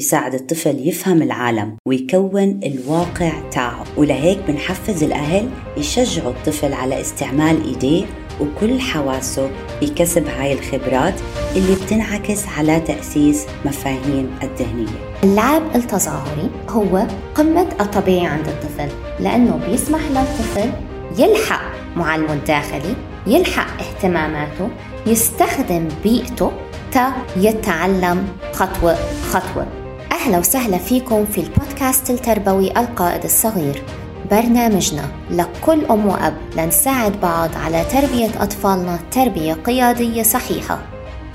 [0.00, 3.84] بيساعد الطفل يفهم العالم ويكون الواقع تاعه.
[3.96, 8.04] ولهيك بنحفز الأهل يشجعوا الطفل على استعمال إيديه
[8.40, 9.50] وكل حواسه
[9.82, 11.14] بكسب هاي الخبرات
[11.56, 15.14] اللي بتنعكس على تأسيس مفاهيم الذهنية.
[15.24, 18.88] اللعب التظاهري هو قمة الطبيعي عند الطفل
[19.20, 20.70] لأنه بيسمح للطفل
[21.18, 21.62] يلحق
[21.96, 22.94] معلمه الداخلي
[23.26, 24.68] يلحق اهتماماته
[25.06, 26.52] يستخدم بيئته
[26.92, 28.96] تا يتعلم خطوة
[29.30, 29.79] خطوة.
[30.12, 33.82] أهلا وسهلا فيكم في البودكاست التربوي القائد الصغير.
[34.30, 40.78] برنامجنا لكل أم وأب لنساعد بعض على تربية أطفالنا تربية قيادية صحيحة.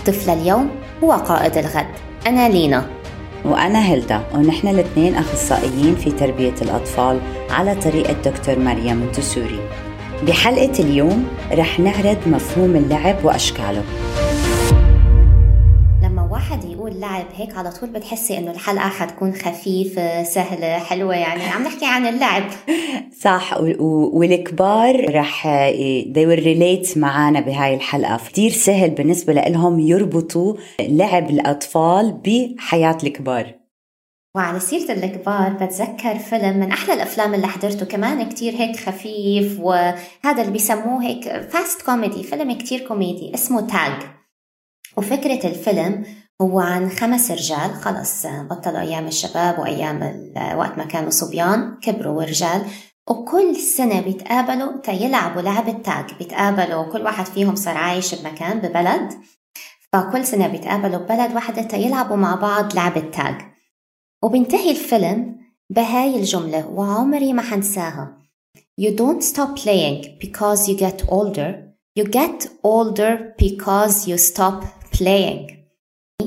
[0.06, 0.70] طفل اليوم
[1.04, 1.88] هو قائد الغد.
[2.28, 2.86] أنا لينا.
[3.46, 4.22] وأنا هيلدا.
[4.34, 7.20] ونحن الاثنين أخصائيين في تربية الأطفال
[7.50, 9.60] على طريقة دكتور مريم منتسوري
[10.28, 13.84] بحلقة اليوم رح نعرض مفهوم اللعب وأشكاله.
[16.88, 21.86] يقول لعب هيك على طول بتحسي إنه الحلقة حتكون خفيفة سهلة حلوة يعني عم نحكي
[21.86, 22.44] عن اللعب.
[23.26, 23.58] صح
[24.14, 25.48] والكبار رح
[26.14, 28.18] they will relate معنا بهاي الحلقة.
[28.18, 33.54] كتير سهل بالنسبة لهم يربطوا لعب الأطفال بحياة الكبار.
[34.36, 40.42] وعلى سيرة الكبار بتذكر فيلم من أحلى الأفلام اللي حضرته كمان كتير هيك خفيف وهذا
[40.42, 43.92] اللي بيسموه هيك farce comedy فيلم كتير كوميدي اسمه تاج
[44.98, 46.06] وفكرة الفيلم
[46.42, 47.74] هو عن خمس رجال.
[47.74, 51.78] خلص بطلوا أيام الشباب وأيام وقت ما كانوا صبيان.
[51.82, 52.62] كبروا ورجال
[53.10, 59.14] وكل سنة بيتقابلوا تيلعبوا لعبة تاج بيتقابلوا كل واحد فيهم صار عايش بمكان ببلد.
[59.94, 63.36] فكل سنة بيتقابلوا ببلد واحدة تيلعبوا مع بعض لعبة تاج
[64.24, 65.36] وبينتهي الفيلم
[65.70, 68.22] بهاي الجملة وعمري ما حنساها.
[68.82, 71.52] You don't stop playing because you get older.
[72.00, 75.55] You get older because you stop playing.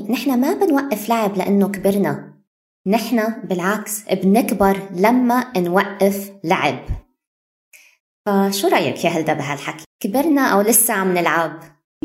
[0.09, 2.33] نحن ما بنوقف لعب لأنه كبرنا.
[2.87, 6.79] نحن بالعكس بنكبر لما نوقف لعب.
[8.25, 11.59] فشو رأيك يا هلدا بهالحكي؟ كبرنا أو لسه عم نلعب؟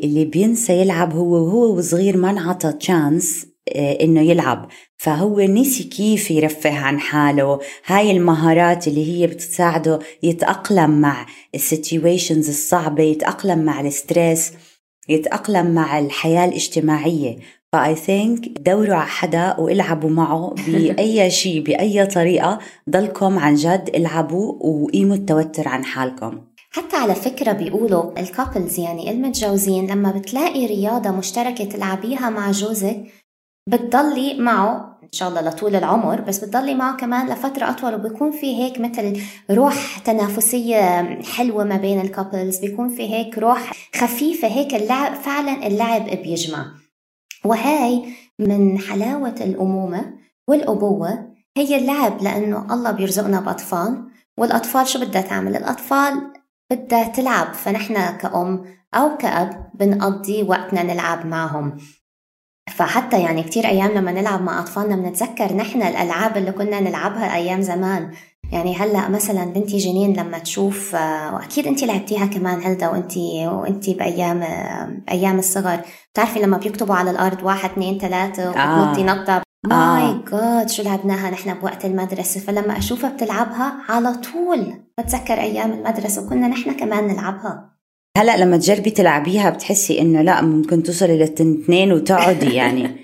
[0.04, 4.68] اللي بينسى يلعب هو وهو وصغير ما انعطى تشانس إنه يلعب.
[4.96, 7.60] فهو نسي كيف يرفه عن حاله.
[7.86, 14.52] هاي المهارات اللي هي بتساعده يتأقلم مع ال situations الصعبة يتأقلم مع ال stress
[15.08, 17.38] يتأقلم مع الحياة الاجتماعية.
[17.74, 22.58] ف I think دوروا على حدا والعبوا معه بأي شيء بأي طريقة
[22.90, 26.40] ضلكم عن جد العبوا وقيموا التوتر عن حالكم.
[26.70, 33.04] حتى على فكرة بيقولوا ال couples يعني المتجوزين لما بتلاقي رياضة مشتركة تلعبيها مع جوزك
[33.68, 38.56] بتضلي معه إن شاء الله لطول العمر بس بتضلي معه كمان لفترة أطول وبيكون في
[38.62, 39.20] هيك مثل
[39.50, 46.04] روح تنافسية حلوة ما بين الكابلز بيكون في هيك روح خفيفة هيك اللعب فعلا اللعب
[46.04, 46.83] بيجمع.
[47.44, 48.02] وهي
[48.38, 50.14] من حلاوة الأمومة
[50.48, 51.34] والأبوة.
[51.56, 54.04] هي اللعب لأنه الله بيرزقنا بأطفال.
[54.38, 56.32] والأطفال شو بدها تعمل؟ الأطفال
[56.72, 57.54] بدها تلعب.
[57.54, 61.76] فنحن كأم أو كأب بنقضي وقتنا نلعب معهم.
[62.76, 67.62] فحتى يعني كتير أيام لما نلعب مع أطفالنا بنتذكر نحن الألعاب اللي كنا نلعبها أيام
[67.62, 68.10] زمان.
[68.54, 70.94] يعني هلا مثلا بنتي جنين لما تشوف
[71.34, 73.16] وأكيد انت لعبتيها كمان هلدا وانت
[73.46, 74.42] وانت بأيام
[75.10, 75.80] أيام الصغر.
[76.12, 79.00] بتعرفي لما بيكتبوا على الأرض واحد اثنين ثلاثة آه.
[79.00, 80.24] نطة ماي آه.
[80.30, 84.74] جاد شو لعبناها نحن بوقت المدرسة؟ فلما أشوفها بتلعبها على طول.
[84.98, 87.70] بتذكر أيام المدرسة وكنا نحن كمان نلعبها.
[88.18, 92.90] هلا لما تجربي تلعبيها بتحسي إنه لا ممكن توصلي للاثنين وتقعدي يعني.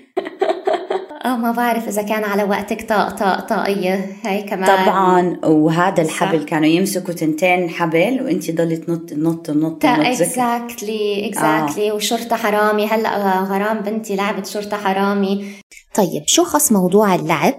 [1.25, 2.89] آه ما بعرف إذا كان على وقتك.
[2.89, 4.85] طاق طاق طاقيه هي كمان.
[4.85, 12.35] طبعا وهذا الحبل كانوا يمسكوا تنتين حبل وانت ضلي تنط نط نط exactly exactly وشرطة
[12.35, 12.87] حرامي.
[12.87, 15.53] هلأ غرام بنتي لعبت شرطة حرامي.
[15.95, 17.53] طيب شو خص موضوع اللعب؟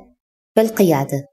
[0.56, 1.26] بالقيادة.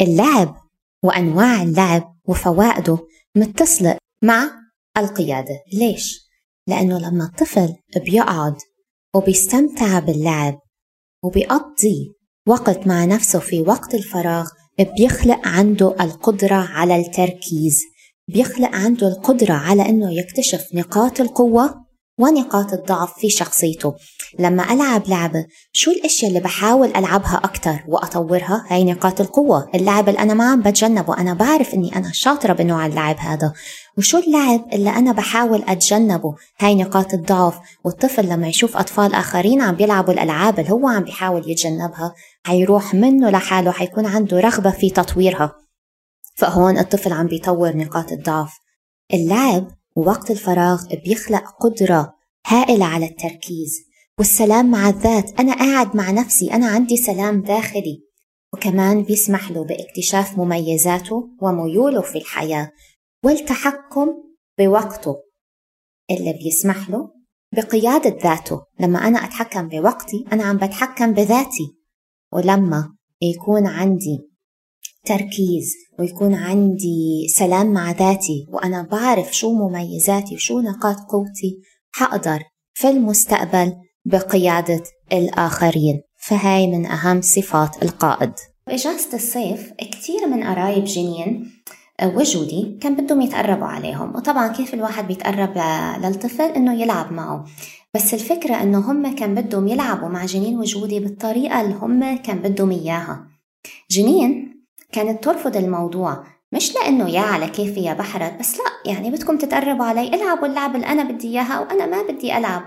[0.00, 0.56] اللعب
[1.02, 2.98] وأنواع اللعب وفوائده
[3.36, 4.50] متصلة مع
[4.98, 5.62] القيادة.
[5.72, 6.24] ليش؟
[6.66, 8.56] لأنه لما الطفل بيقعد
[9.14, 10.63] وبيستمتع باللعب
[11.24, 12.12] وبيقضي
[12.48, 14.48] وقت مع نفسه في وقت الفراغ
[14.98, 17.82] بيخلق عنده القدرة على التركيز
[18.28, 21.83] بيخلق عنده القدرة على أنه يكتشف نقاط القوة
[22.18, 23.94] ونقاط الضعف في شخصيته.
[24.38, 29.70] لما ألعب لعبة شو الأشياء اللي بحاول ألعبها أكتر وأطورها؟ هاي نقاط القوة.
[29.74, 31.18] اللعب اللي أنا ما عم بتجنبه.
[31.18, 33.52] أنا بعرف أني أنا شاطرة بنوع اللعب هذا.
[33.98, 37.58] وشو اللعب اللي أنا بحاول أتجنبه؟ هاي نقاط الضعف.
[37.84, 42.14] والطفل لما يشوف أطفال آخرين عم بيلعبوا الألعاب اللي هو عم بيحاول يتجنبها
[42.46, 45.52] حيروح منه لحاله حيكون عنده رغبة في تطويرها.
[46.36, 48.58] فهون الطفل عم بيطور نقاط الضعف.
[49.14, 52.14] اللعب ووقت الفراغ بيخلق قدرة
[52.46, 53.84] هائلة على التركيز
[54.18, 55.40] والسلام مع الذات.
[55.40, 58.04] أنا قاعد مع نفسي أنا عندي سلام داخلي.
[58.52, 62.70] وكمان بيسمح له باكتشاف مميزاته وميوله في الحياة
[63.24, 64.08] والتحكم
[64.58, 65.16] بوقته
[66.10, 67.10] اللي بيسمح له
[67.54, 68.62] بقيادة ذاته.
[68.80, 71.76] لما أنا أتحكم بوقتي أنا عم بتحكم بذاتي.
[72.32, 74.33] ولما يكون عندي
[75.04, 81.58] تركيز ويكون عندي سلام مع ذاتي وأنا بعرف شو مميزاتي وشو نقاط قوتي
[81.92, 82.42] حقدر
[82.74, 83.72] في المستقبل
[84.04, 86.00] بقيادة الآخرين.
[86.16, 88.32] فهاي من أهم صفات القائد.
[88.66, 91.50] بإجازة الصيف كتير من قرايب جنين
[92.00, 94.16] آه، وجودي كان بدهم يتقربوا عليهم.
[94.16, 95.58] وطبعا كيف الواحد بيتقرب
[96.04, 97.44] للطفل؟ إنه يلعب معه.
[97.94, 102.70] بس الفكرة إنه هم كان بدهم يلعبوا مع جنين وجودي بالطريقة اللي هم كان بدهم
[102.70, 103.26] إياها.
[103.90, 104.53] جنين
[104.94, 109.84] كانت ترفض الموضوع مش لأنه يا على كيفي يا بحرت بس لا يعني بدكم تتقربوا
[109.84, 112.62] علي العبوا اللعبة اللي أنا بدي إياها وأنا ما بدي ألعب.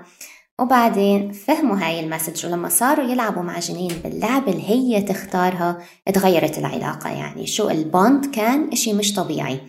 [0.60, 5.78] وبعدين فهموا هاي المسج ولما صاروا يلعبوا مع جنين باللعبة اللي هي تختارها
[6.14, 7.48] تغيرت العلاقة يعني.
[7.48, 9.60] شو ال bond كان؟ إشي مش طبيعي.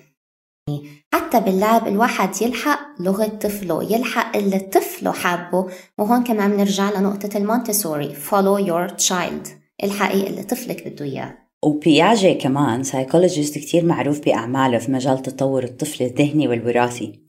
[1.14, 5.70] حتى باللعب الواحد يلحق لغة طفله يلحق اللي طفله حابه.
[5.98, 9.48] وهون كمان بنرجع لنقطة المونتسوري follow your child.
[9.84, 11.47] الحقي اللي طفلك بده إياه.
[11.64, 17.20] وبياجي كمان psychologist كتير معروف بأعماله في مجال تطور الطفل الذهني والوراثي.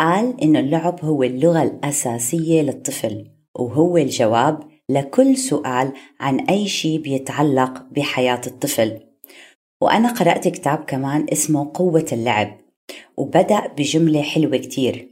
[0.00, 7.82] قال إنه اللعب هو اللغة الأساسية للطفل وهو الجواب لكل سؤال عن أي شيء بيتعلق
[7.90, 9.00] بحياة الطفل.
[9.80, 12.58] وأنا قرأت كتاب كمان اسمه قوة اللعب
[13.16, 15.08] وبدأ بجملة حلوة كتير.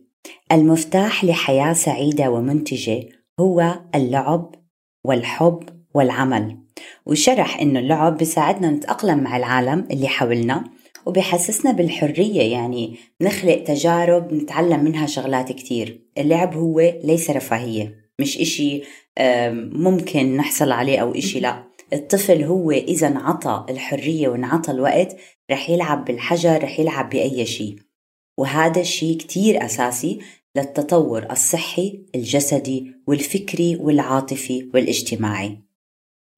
[0.52, 3.08] المفتاح لحياة سعيدة ومنتجة
[3.40, 4.54] هو اللعب
[5.04, 5.62] والحب
[5.94, 6.63] والعمل.
[7.06, 10.64] وشرح إنه اللعب بيساعدنا نتأقلم مع العالم اللي حولنا
[11.06, 16.00] وبحسسنا بالحرية يعني نخلق تجارب نتعلم منها شغلات كتير.
[16.18, 18.82] اللعب هو ليس رفاهية مش إشي
[19.72, 21.64] ممكن نحصل عليه أو إشي لا.
[21.92, 25.16] الطفل هو إذا عطى الحرية وانعطى الوقت
[25.50, 27.76] رح يلعب بالحجر رح يلعب بأي شيء
[28.38, 30.18] وهذا الشيء كتير أساسي
[30.56, 35.63] للتطور الصحي الجسدي والفكري والعاطفي والاجتماعي.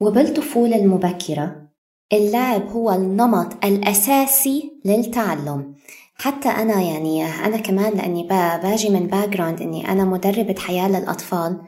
[0.00, 1.66] وبالطفولة المبكرة
[2.12, 5.75] اللعب هو النمط الأساسي للتعلم.
[6.14, 8.28] حتى أنا يعني أنا كمان لأني
[8.62, 11.60] باجي من باك إني أنا مدربة حياة للأطفال.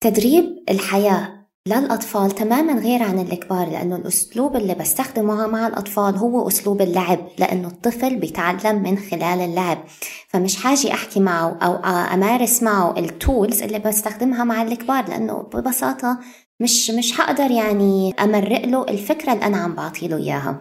[0.00, 6.80] تدريب الحياة للأطفال تماما غير عن الكبار لأنه الأسلوب اللي بستخدمه مع الأطفال هو أسلوب
[6.82, 9.78] اللعب لأنه الطفل بيتعلم من خلال اللعب.
[10.28, 11.74] فمش حاجي أحكي معه أو
[12.14, 16.18] أمارس معه التولز اللي بستخدمها مع الكبار لأنه ببساطة
[16.60, 20.60] مش مش هقدر يعني أمرق له الفكرة اللي أنا عم بعطي له إياها.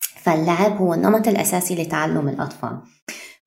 [0.00, 2.78] فاللعب هو النمط الأساسي لتعلم الأطفال.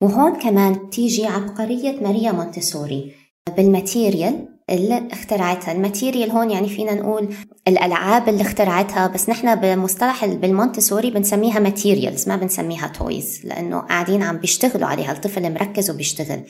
[0.00, 3.14] وهون كمان تيجي عبقرية ماريا مونتسوري.
[3.56, 7.34] بال material اللي اخترعتها ال material هون يعني فينا نقول
[7.68, 14.36] الألعاب اللي اخترعتها بس نحن بمصطلح بالمونتسوري بنسميها materials ما بنسميها toys لأنه قاعدين عم
[14.38, 16.42] بيشتغلوا عليها الطفل مركز وبيشتغل.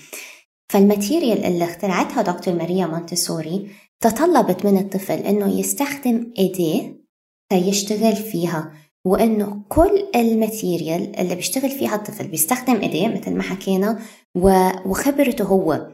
[0.69, 3.71] فال material اللي اخترعتها دكتور ماريا مونتسوري
[4.03, 7.03] تطلبت من الطفل إنه يستخدم ايديه
[7.53, 8.73] ليشتغل فيها
[9.05, 13.99] وإنه كل ال material اللي بيشتغل فيها الطفل بيستخدم ايديه مثل ما حكينا
[14.87, 15.89] وخبرته هو.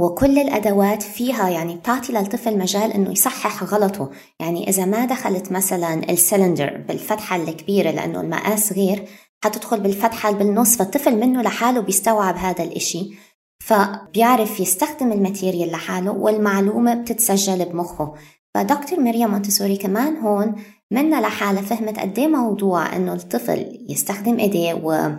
[0.00, 4.10] وكل الأدوات فيها يعني بتعطي للطفل مجال إنه يصحح غلطه.
[4.40, 9.04] يعني إذا ما دخلت مثلا السلندر بالفتحة الكبيرة لأنه المقاس صغير
[9.44, 13.10] حتدخل بالفتحة بالنص فالطفل منه لحاله بيستوعب هذا الإشي.
[13.64, 18.14] فبيعرف يستخدم ال material لحاله والمعلومة بتتسجل بمخه.
[18.54, 20.54] فدكتور مريم مونتسوري كمان هون
[20.90, 25.10] منا لحالها فهمت قد إيه موضوع إنه الطفل يستخدم إيديه و...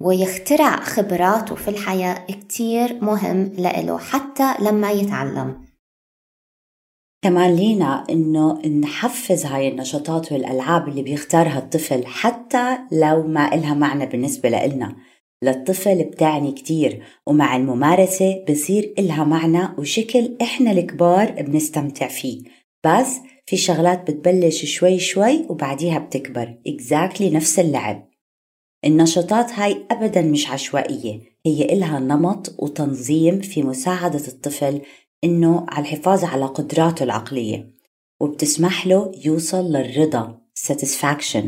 [0.00, 5.64] ويخترع خبراته في الحياة كتير مهم لإله حتى لما يتعلم.
[7.22, 14.06] كمان لينا إنه نحفز هاي النشاطات والألعاب اللي بيختارها الطفل حتى لو ما إلها معنى
[14.06, 14.96] بالنسبة لإلنا.
[15.42, 22.42] للطفل بتعني كتير ومع الممارسة بصير إلها معنى وشكل إحنا الكبار بنستمتع فيه.
[22.86, 23.16] بس
[23.46, 28.08] في شغلات بتبلش شوي شوي وبعديها بتكبر exactly نفس اللعب.
[28.84, 34.80] النشاطات هاي أبدا مش عشوائية هي إلها نمط وتنظيم في مساعدة الطفل
[35.24, 37.70] إنه على الحفاظ على قدراته العقلية.
[38.20, 41.44] وبتسمح له يوصل للرضا satisfaction.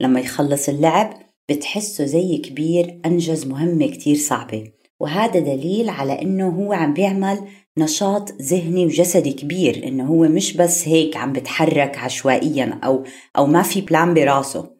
[0.00, 4.64] لما يخلص اللعب بتحسه زي كبير أنجز مهمة كتير صعبة.
[5.00, 7.38] وهذا دليل على إنه هو عم بيعمل
[7.78, 13.04] نشاط ذهني وجسدي كبير إنه هو مش بس هيك عم بتحرك عشوائيا أو
[13.36, 14.76] أو ما في plan براسه.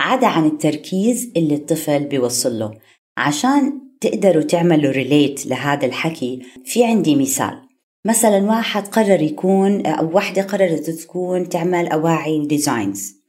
[0.00, 2.70] عدا عن التركيز اللي الطفل بيوصل له.
[3.16, 7.60] عشان تقدروا تعملوا relate لهذا الحكي في عندي مثال.
[8.06, 13.23] مثلا واحد قرر يكون أو واحدة قررت تكون تعمل أواعي designs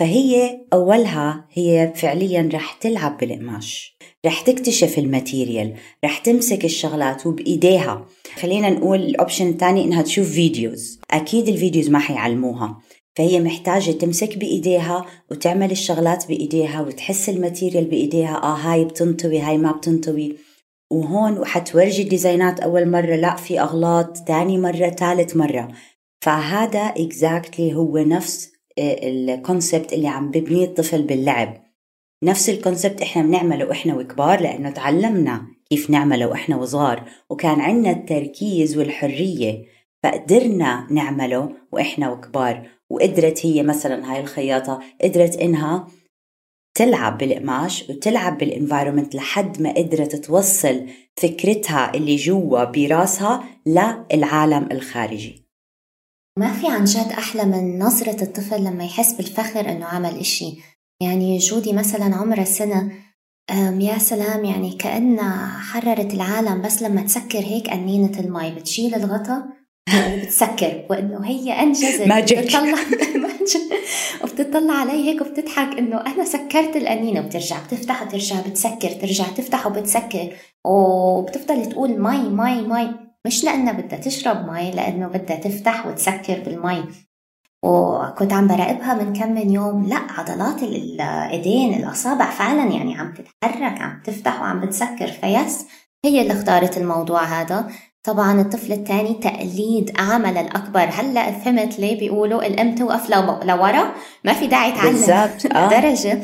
[0.00, 3.96] فهي أولها هي فعليا رح تلعب بالقماش.
[4.26, 8.06] رح تكتشف ال material رح تمسك الشغلات وبإيديها.
[8.34, 11.00] خلينا نقول ال option الثاني إنها تشوف فيديوز.
[11.10, 12.80] أكيد الفيديوز ما حيعلموها.
[13.16, 18.42] فهي محتاجة تمسك بإيديها وتعمل الشغلات بإيديها وتحس ال material بإيديها.
[18.42, 20.36] آه هاي بتنطوي هاي ما بتنطوي.
[20.90, 25.68] وهون وحتورجي الديزاينات أول مرة لا في أغلاط تاني مرة ثالث مرة.
[26.20, 31.64] فهذا exactly هو نفس ال concept اللي عم ببنيه الطفل باللعب.
[32.24, 37.90] نفس ال concept إحنا بنعمله وإحنا وكبار لأنه تعلمنا كيف نعمله وإحنا وصغار وكان عندنا
[37.90, 39.64] التركيز والحرية
[40.02, 42.68] فقدرنا نعمله وإحنا وكبار.
[42.90, 45.88] وقدرت هي مثلا هاي الخياطة قدرت إنها
[46.74, 55.39] تلعب بالقماش وتلعب بال environment لحد ما قدرت توصل فكرتها اللي جوا براسها للعالم الخارجي.
[56.38, 60.56] ما في عن جد أحلى من نظرة الطفل لما يحس بالفخر إنه عمل إشي؟
[61.02, 62.92] يعني جودي مثلا عمرها سنة
[63.80, 69.42] يا سلام يعني كأنها حررت العالم بس لما تسكر هيك قنينة المي بتشيل الغطا
[69.94, 71.52] وبتسكر وإنه هي
[72.06, 72.78] magic بتطلع
[74.24, 80.36] وبتطلع علي هيك وبتضحك إنه أنا سكرت القنينه وبترجع بتفتح وترجع بتسكر ترجع تفتح وبتسكر
[80.64, 83.09] وبتفضل تقول مي مي مي.
[83.26, 86.84] مش لانها بدها تشرب مي لأنه بدها تفتح وتسكر بالمي.
[87.64, 89.86] وكنت عم براقبها من كم من يوم.
[89.86, 95.06] لا عضلات الإيدين الأصابع فعلا يعني عم تتحرك عم تفتح وعم بتسكر.
[95.06, 95.66] فيس
[96.04, 97.70] هي اللي اختارت الموضوع هذا.
[98.04, 100.88] طبعا الطفل الثاني تقليد عمل الأكبر.
[100.92, 103.10] هلأ فهمت ليه بيقولوا الأم توقف
[103.44, 104.90] لورا ما في داعي تعلم.
[104.90, 105.52] بالزبط.
[105.56, 105.66] آه.
[105.66, 106.22] لدرجة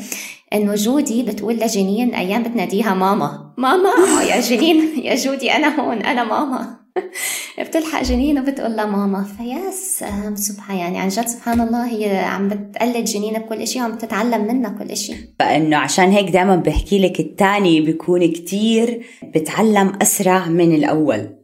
[0.53, 3.53] إنه جودي بتقول لجنين أيام بتناديها ماما.
[3.57, 3.89] ماما
[4.23, 6.76] يا جنين يا جودي أنا هون أنا ماما.
[7.59, 9.23] بتلحق جنين وبتقول لها ماما.
[9.37, 10.03] فياس
[10.35, 14.69] سبحان يعني عن جد سبحان الله هي عم بتقلد جنين بكل شيء وعم تتعلم منها
[14.69, 21.36] كل شيء فإنه عشان هيك دائما بحكي لك الثاني بيكون كتير بتعلم أسرع من الأول.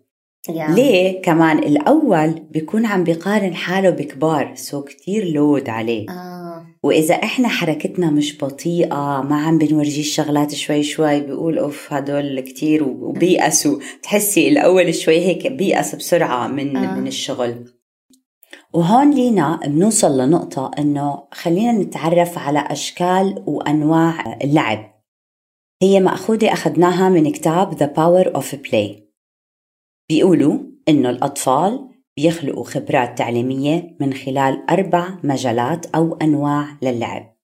[0.50, 0.70] Yeah.
[0.70, 6.66] ليه كمان الأول بيكون عم بيقارن حاله بكبار سو كتير لود عليه آه.
[6.84, 12.84] وإذا إحنا حركتنا مش بطيئة ما عم بنورجيه الشغلات شوي شوي بيقول أوف هدول كتير
[12.84, 16.96] وبيأسوا تحسي الأول شوي هيك بيأس بسرعة من, آه.
[16.96, 17.56] من الشغل
[18.74, 24.94] وهون لينا بنوصل لنقطة إنه خلينا نتعرف على أشكال وأنواع اللعب
[25.82, 29.03] هي مأخوذة أخذناها من كتاب The Power of Play
[30.14, 37.36] بيقولوا إنه الأطفال بيخلقوا خبرات تعليمية من خلال أربع مجالات أو أنواع للعب.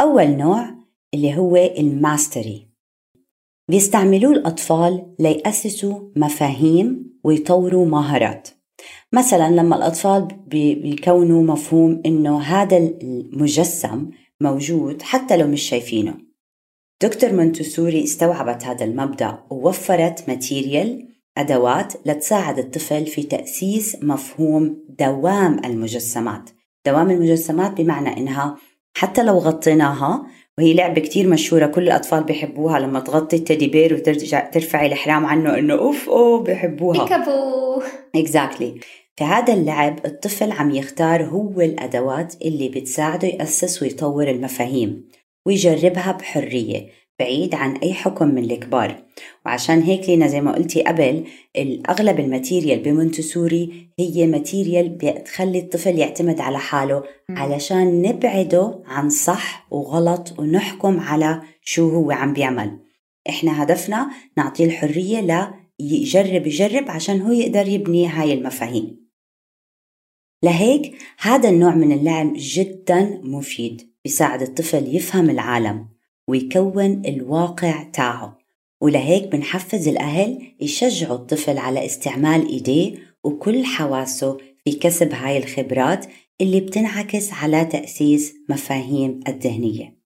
[0.00, 0.74] أول نوع
[1.14, 2.68] اللي هو الماستري.
[3.70, 8.48] بيستعملوه الأطفال ليأسسوا مفاهيم ويطوروا مهارات.
[9.12, 16.14] مثلا لما الأطفال بيكونوا مفهوم إنه هذا المجسم موجود حتى لو مش شايفينه.
[17.02, 26.50] دكتور منتسوري استوعبت هذا المبدأ ووفرت material أدوات لتساعد الطفل في تأسيس مفهوم دوام المجسمات.
[26.86, 28.56] دوام المجسمات بمعنى إنها
[28.96, 30.26] حتى لو غطيناها
[30.58, 35.26] وهي لعبة كتير مشهورة كل الأطفال بيحبوها لما تغطي ال teddy bear وترجع ترفعي الحرام
[35.26, 37.04] عنه إنه أوف أوه بيحبوها.
[37.04, 37.82] peekaboo
[38.16, 38.84] exactly.
[39.16, 45.08] في هذا اللعب الطفل عم يختار هو الأدوات اللي بتساعده يأسس ويطور المفاهيم
[45.46, 46.86] ويجربها بحرية.
[47.18, 49.02] بعيد عن أي حكم من الكبار.
[49.46, 51.24] وعشان هيك لينا زي ما قلتي قبل
[51.56, 59.66] الأغلب ال material بمونتسوري هي material بتخلي الطفل يعتمد على حاله علشان نبعده عن صح
[59.70, 62.78] وغلط ونحكم على شو هو عم بيعمل.
[63.28, 69.02] إحنا هدفنا نعطيه الحرية لا يجرب يجرب عشان هو يقدر يبني هاي المفاهيم.
[70.44, 75.91] لهيك هذا النوع من اللعب جدا مفيد بيساعد الطفل يفهم العالم.
[76.28, 78.38] ويكون الواقع تاعه.
[78.80, 86.06] ولهيك بنحفز الأهل يشجعوا الطفل على استعمال إيديه وكل حواسه في كسب هاي الخبرات
[86.40, 90.02] اللي بتنعكس على تأسيس مفاهيم الذهنية.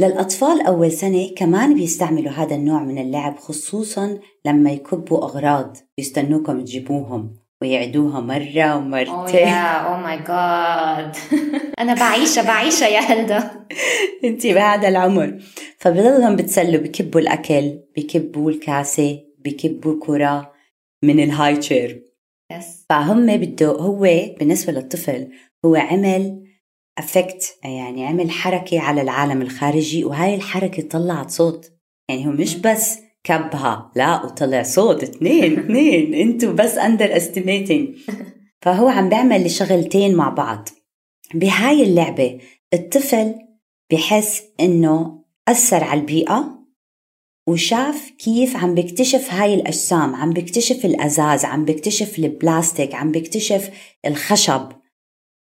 [0.00, 7.45] للأطفال أول سنة كمان بيستعملوا هذا النوع من اللعب خصوصا لما يكبوا أغراض بيستنوكم تجيبوهم.
[7.62, 9.48] ويعدوها مرة ومرتين.
[9.48, 11.16] اوه ماي جاد
[11.78, 13.66] أنا بعيشة بعيشة يا هلدا
[14.24, 15.38] أنت بهذا العمر.
[15.78, 20.52] فبضلهم بتسلوا بكبوا الأكل بكبوا الكاسة بكبوا الكرة
[21.04, 22.02] من ال high chair.
[22.52, 24.00] yes فهم بده هو
[24.38, 25.28] بالنسبة للطفل
[25.64, 26.46] هو عمل
[26.98, 31.72] effect يعني عمل حركة على العالم الخارجي وهاي الحركة طلعت صوت.
[32.08, 33.92] يعني هو مش بس كبها.
[33.96, 35.02] لا وطلع صوت.
[35.02, 37.88] اثنين اثنين أنتوا بس underestimating
[38.62, 40.68] فهو عم بيعمل شغلتين مع بعض.
[41.34, 42.38] بهاي اللعبة
[42.74, 43.34] الطفل
[43.92, 46.56] بحس إنه أثر على البيئة
[47.48, 53.70] وشاف كيف عم بيكتشف هاي الأجسام عم بيكتشف الأزاز عم بيكتشف البلاستيك عم بيكتشف
[54.06, 54.68] الخشب.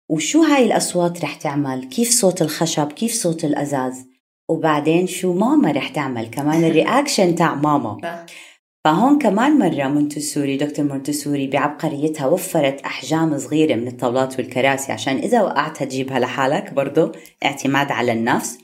[0.09, 4.10] وشو هاي الأصوات رح تعمل؟ كيف صوت الخشب؟ كيف صوت الأزاز؟
[4.51, 8.25] وبعدين شو ماما رح تعمل؟ كمان ال reaction تاع ماما.
[8.85, 15.41] فهون كمان مرة مونتسوري دكتور مونتسوري بعبقريتها وفرت أحجام صغيرة من الطاولات والكراسي عشان إذا
[15.41, 17.11] وقعتها تجيبها لحالك برضو
[17.45, 18.57] اعتماد على النفس.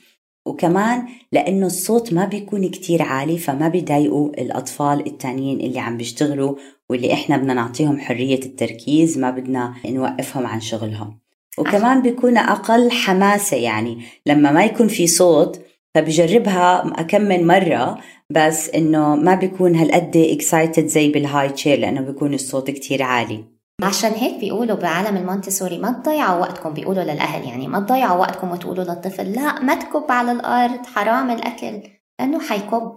[0.46, 6.56] وكمان لأنه الصوت ما بيكون كتير عالي فما بيضايقوا الأطفال التانيين اللي عم بيشتغلوا
[6.90, 11.20] واللي إحنا بدنا نعطيهم حرية التركيز ما بدنا نوقفهم عن شغلهم.
[11.58, 15.67] وكمان بيكون أقل حماسة يعني لما ما يكون في صوت
[15.98, 17.98] فبجربها كم من مرة
[18.30, 23.44] بس إنه ما بيكون هالقد excited زي بال high chair لأنه بيكون الصوت كتير عالي.
[23.84, 28.84] عشان هيك بيقولوا بعالم المونتسوري ما تضيعوا وقتكم بيقولوا للأهل يعني ما تضيعوا وقتكم وتقولوا
[28.84, 31.82] للطفل لا ما تكب على الأرض حرام الأكل
[32.20, 32.92] لأنه حيكب.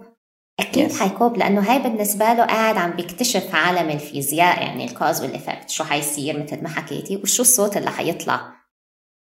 [0.59, 0.99] أكيد yes.
[0.99, 5.69] حيكب لأنه هاي بالنسبة له قاعد عم بيكتشف عالم الفيزياء يعني ال cause وال effect
[5.69, 8.60] شو حيصير مثل ما حكيتي وشو الصوت اللي حيطلع.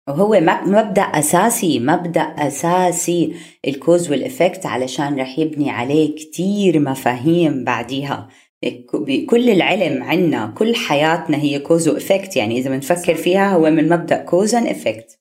[0.07, 3.35] وهو مبدأ أساسي مبدأ أساسي
[3.67, 8.27] ال cause وال effect علشان رح يبني عليه كتير مفاهيم بعديها.
[8.93, 13.89] بكل العلم عنا كل حياتنا هي cause و effect يعني إذا بنفكر فيها هو من
[13.89, 15.19] مبدأ cause effect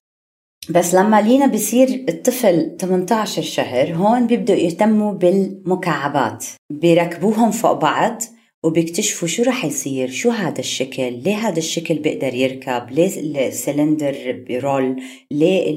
[0.70, 8.22] بس لما لينا بصير الطفل 18 شهر هون بيبدأوا يهتموا بالمكعبات بيركبوهم فوق بعض
[8.64, 14.44] وبيكتشفوا شو رح يصير؟ شو هذا الشكل؟ ليه هذا الشكل بيقدر يركب؟ ليه ال cylinder
[14.46, 15.74] بي roll؟ ليه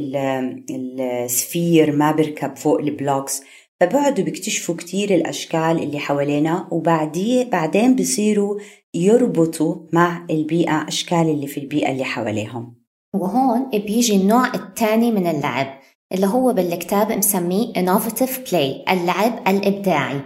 [0.69, 3.41] ال sphere ما بيركب فوق ال blocks؟
[3.79, 8.59] فبعدوا بيكتشفوا كتير الأشكال اللي حوالينا وبعدين بعدين بصيروا
[8.93, 12.75] يربطوا مع البيئة أشكال اللي في البيئة اللي حواليهم.
[13.15, 15.79] وهون بيجي النوع الثاني من اللعب
[16.13, 20.21] اللي هو بالكتاب مسميه innovative play اللعب الإبداعي.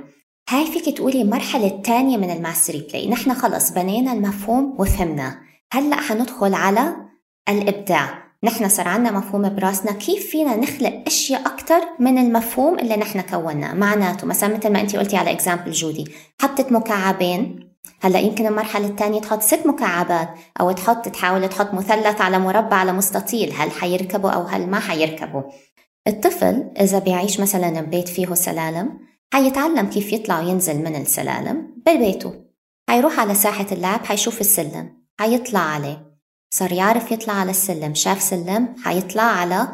[0.49, 5.35] هاي فيك تقولي المرحلة الثانية من ال mastery play؟ نحن خلص بنينا المفهوم وفهمناه.
[5.71, 6.95] هلأ حندخل على
[7.49, 8.23] الإبداع.
[8.43, 9.91] نحن صار عندنا مفهوم براسنا.
[9.91, 14.95] كيف فينا نخلق أشياء أكثر من المفهوم اللي نحن كوناه؟ معناته مثلا مثل ما انت
[14.95, 16.05] قلتي على example جودي.
[16.41, 17.69] حطت مكعبين.
[18.01, 20.29] هلأ يمكن المرحلة الثانية تحط ست مكعبات
[20.59, 23.53] أو تحط تحاول تحط مثلث على مربع على مستطيل.
[23.57, 25.41] هل حيركبوا أو هل ما حيركبوا؟
[26.07, 32.33] الطفل إذا بيعيش مثلا ببيت فيه سلالم حيتعلم كيف يطلع وينزل من السلالم ببيته
[32.89, 36.17] حيروح على ساحة اللعب حيشوف السلم حيطلع عليه.
[36.53, 39.67] صار يعرف يطلع على السلم شاف سلم حيطلع على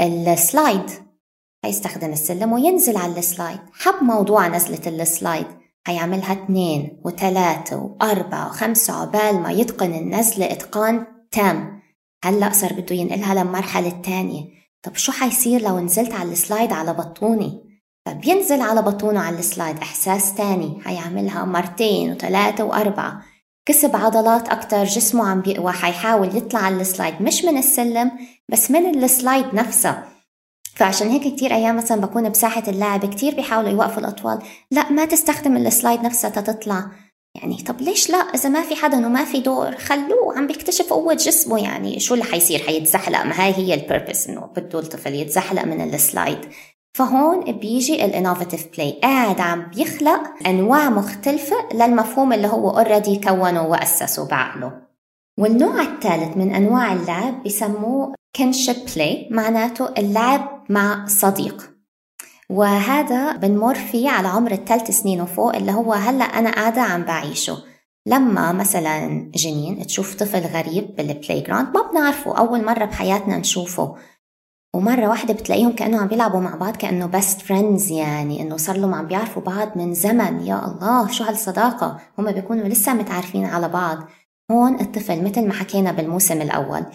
[0.00, 0.90] ال slide.
[1.64, 3.60] حيستخدم السلم وينزل على ال slide.
[3.72, 5.46] حب موضوع نزلة ال slide.
[5.86, 11.80] حيعملها اثنين وثلاثة وأربعة وخمسة عقبال ما يتقن النزلة إتقان تام.
[12.24, 14.44] هلأ صار بده ينقلها للمرحلة الثانية
[14.82, 17.69] طب شو حيصير لو نزلت على ال slide على بطوني؟
[18.06, 23.22] فبينزل على بطونه على ال slide إحساس تاني حيعملها مرتين وثلاثة وأربعة.
[23.66, 28.10] كسب عضلات أكتر جسمه عم بيقوى حيحاول يطلع على ال slide مش من السلم
[28.48, 30.08] بس من ال slide نفسها
[30.74, 34.38] فعشان هيك كتير أيام مثلا بكون بساحة اللعب كتير بيحاولوا يوقفوا الأطفال
[34.70, 36.90] لا ما تستخدم ال slide نفسها تطلع
[37.34, 41.14] يعني طب ليش لا؟ إذا ما في حدا وما في دور خلوه عم بيكتشف قوة
[41.14, 41.62] جسمه.
[41.62, 43.22] يعني شو اللي حيصير؟ حيتزحلق.
[43.22, 46.38] ما هاي هي ال purpose إنه بده الطفل يتزحلق من ال slide.
[46.94, 53.66] فهون بيجي ال innovative play قاعد عم بيخلق أنواع مختلفة للمفهوم اللي هو already كونه
[53.66, 54.72] وأسسه بعقله.
[55.38, 61.70] والنوع الثالث من أنواع اللعب بسموه kinship play معناته اللعب مع صديق.
[62.50, 67.58] وهذا بنمر فيه على عمر الثلاث سنين وفوق اللي هو هلأ أنا قاعدة عم بعيشه.
[68.06, 73.94] لما مثلا جنين تشوف طفل غريب بال playground ما بنعرفه أول مرة بحياتنا نشوفه.
[74.74, 78.94] ومرة واحدة بتلاقيهم كأنه عم بيلعبوا مع بعض كأنه best friends يعني إنه صار لهم
[78.94, 80.40] عم بيعرفوا بعض من زمن.
[80.46, 83.98] يا الله شو هالصداقة؟ هم بيكونوا لسه متعارفين على بعض.
[84.50, 86.86] هون الطفل مثل ما حكينا بالموسم الأول.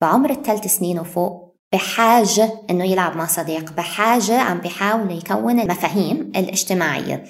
[0.00, 7.24] بعمر الثلاث سنين وفوق بحاجة إنه يلعب مع صديق بحاجة عم بيحاول يكون المفاهيم الاجتماعية.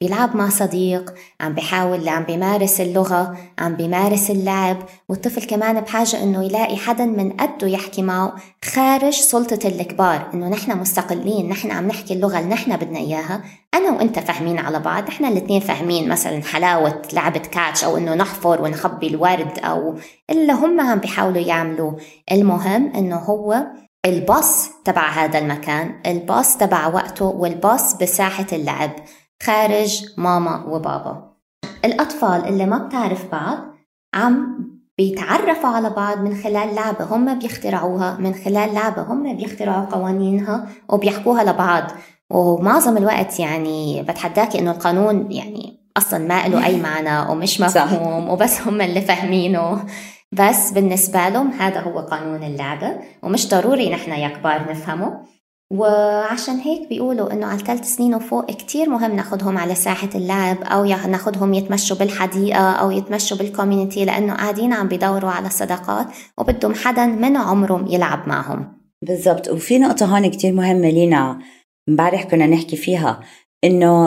[0.00, 4.76] بيلعب مع صديق عم بيحاول عم بيمارس اللغة عم بيمارس اللعب
[5.08, 10.78] والطفل كمان بحاجة إنه يلاقي حدا من قده يحكي معه خارج سلطة الكبار إنه نحن
[10.78, 13.42] مستقلين نحن عم نحكي اللغة اللي نحن بدنا إياها.
[13.74, 18.62] أنا وإنت فاهمين على بعض نحن الاثنين فاهمين مثلا حلاوة لعبة كاتش أو إنه نحفر
[18.62, 19.94] ونخبي الورد أو
[20.30, 21.92] الا هم عم بيحاولوا يعملوا.
[22.32, 23.66] المهم إنه هو
[24.06, 28.90] الباص تبع هذا المكان الباص تبع وقته والباص بساحة اللعب.
[29.42, 31.32] خارج ماما وبابا.
[31.84, 33.58] الأطفال اللي ما بتعرف بعض
[34.14, 34.58] عم
[34.98, 41.44] بيتعرفوا على بعض من خلال لعبة هم بيخترعوها من خلال لعبة هم بيخترعوا قوانينها وبيحكوها
[41.44, 41.90] لبعض.
[42.30, 48.60] ومعظم الوقت يعني بتحداكي إنه القانون يعني أصلا ما له أي معنى ومش مفهوم وبس
[48.60, 49.84] هم اللي فاهمينه.
[50.32, 55.31] بس بالنسبة لهم هذا هو قانون اللعبة ومش ضروري نحن يا كبار نفهمه.
[55.72, 60.84] وعشان هيك بيقولوا إنه على ثلاث سنين وفوق كتير مهم ناخدهم على ساحة اللعب أو
[60.84, 66.06] ناخدهم يتمشوا بالحديقة أو يتمشوا بال community لأنه قاعدين عم بيدوروا على صداقات
[66.38, 68.82] وبدهم حدا من عمرهم يلعب معهم.
[69.02, 69.48] بالضبط.
[69.48, 71.38] وفي نقطة هون كتير مهمة لينا
[71.88, 73.20] امبارح كنا نحكي فيها
[73.64, 74.04] إنه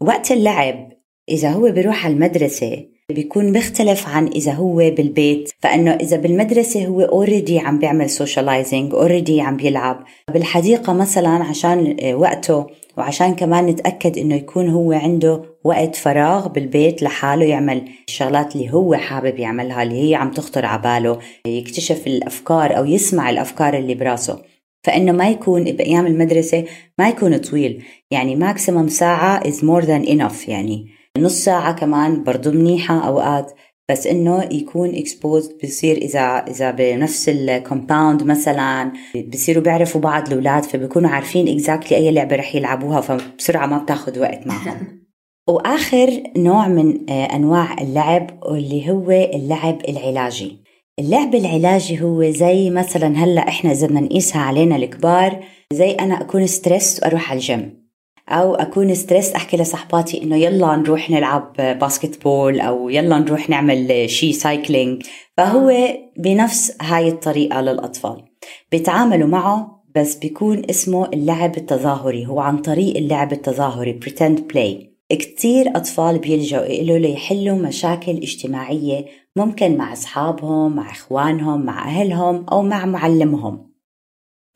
[0.00, 0.88] وقت اللعب
[1.28, 7.00] إذا هو بيروح على المدرسة بيكون بيختلف عن إذا هو بالبيت فإنه إذا بالمدرسة هو
[7.00, 10.04] already عم بيعمل socializing already عم بيلعب.
[10.34, 17.44] بالحديقة مثلا عشان وقته وعشان كمان نتأكد إنه يكون هو عنده وقت فراغ بالبيت لحاله
[17.44, 22.84] يعمل الشغلات اللي هو حابب يعملها اللي هي عم تخطر على باله يكتشف الأفكار أو
[22.84, 24.42] يسمع الأفكار اللي براسه.
[24.84, 26.64] فإنه ما يكون بأيام المدرسة
[26.98, 27.82] ما يكون طويل.
[28.10, 30.93] يعني maximum ساعة is more than enough يعني.
[31.18, 33.52] نص ساعة كمان برضو منيحة أوقات
[33.90, 38.92] بس إنه يكون exposed بصير إذا إذا بنفس ال compound مثلا
[39.32, 44.46] بصيروا بيعرفوا بعض الأولاد فبيكونوا عارفين exactly أي لعبة رح يلعبوها فبسرعة ما بتاخذ وقت
[44.46, 45.04] معهم.
[45.48, 50.64] وآخر نوع من آه، أنواع اللعب اللي هو اللعب العلاجي.
[50.98, 56.46] اللعب العلاجي هو زي مثلا هلأ إحنا إذا بدنا نقيسها علينا الكبار زي أنا أكون
[56.46, 57.83] stressed وأروح على الجيم
[58.28, 64.32] أو أكون stressed أحكي لصحباتي إنه يلا نروح نلعب basketball أو يلا نروح نعمل شي
[64.32, 65.02] cycling
[65.36, 65.72] فهو
[66.18, 68.24] بنفس هاي الطريقة للأطفال.
[68.72, 72.26] بيتعاملوا معه بس بيكون اسمه اللعب التظاهري.
[72.26, 74.94] هو عن طريق اللعب التظاهري pretend play.
[75.16, 79.04] كتير أطفال بيلجأوا إله ليحلوا مشاكل اجتماعية
[79.36, 83.73] ممكن مع أصحابهم مع إخوانهم مع أهلهم أو مع معلمهم.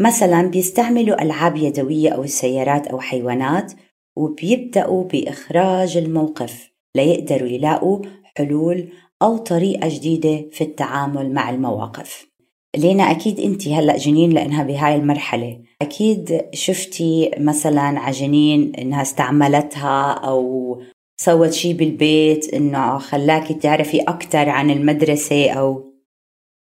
[0.00, 3.72] مثلا بيستعملوا ألعاب يدوية أو السيارات أو حيوانات
[4.16, 8.02] وبيبدأوا بإخراج الموقف ليقدروا يلاقوا
[8.36, 8.88] حلول
[9.22, 12.28] أو طريقة جديدة في التعامل مع المواقف.
[12.76, 15.60] لينا أكيد أنت هلأ جنين لأنها بهاي المرحلة.
[15.82, 20.76] أكيد شفتي مثلا ع جنين إنها استعملتها أو
[21.20, 25.87] سوت شي بالبيت إنه خلاكي تعرفي أكتر عن المدرسة أو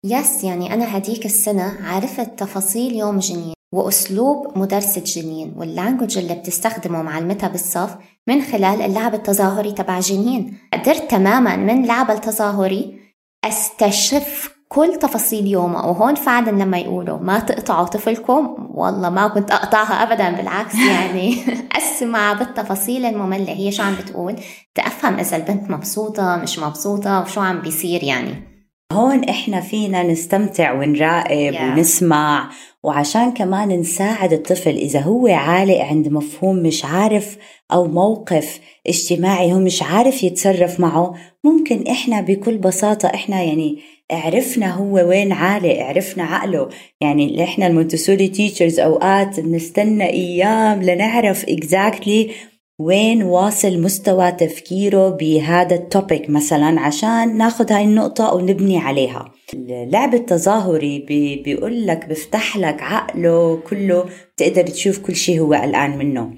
[0.06, 6.36] yes يعني أنا هديك السنة عرفت تفاصيل يوم جنين وأسلوب مدرسة جنين وال language اللي
[6.36, 10.58] بتستخدمه معلمتها بالصف من خلال اللعب التظاهري تبع جنين.
[10.74, 13.00] قدرت تماما من لعب التظاهري
[13.46, 20.04] أستشف كل تفاصيل يومها وهون فعلا لما يقولوا ما تقطعوا طفلكم والله ما كنت أقطعها
[20.04, 21.38] ابدا بالعكس يعني
[21.78, 24.36] أسمع بالتفاصيل المملة هي شو عم بتقول
[24.76, 28.51] تأفهم إذا البنت مبسوطة مش مبسوطة وشو عم بيصير يعني.
[28.92, 31.62] هون إحنا فينا نستمتع ونراقب yeah.
[31.62, 32.50] ونسمع
[32.84, 37.38] وعشان كمان نساعد الطفل إذا هو عالق عند مفهوم مش عارف
[37.74, 43.80] أو موقف اجتماعي هو مش عارف يتصرف معه ممكن إحنا بكل بساطة إحنا يعني
[44.12, 46.70] عرفنا هو وين عالق عرفنا عقله
[47.02, 52.51] يعني إحنا ال Montessori teachers أوقات بنستنى أيام لنعرف exactly exactly
[52.82, 59.32] وين واصل مستوى تفكيره بهذا ال topic مثلا عشان ناخذ هاي النقطة ونبني عليها.
[59.54, 65.98] اللعب التظاهري بي بيقول لك بفتح لك عقله كله بتقدر تشوف كل شيء هو قلقان
[65.98, 66.34] منه.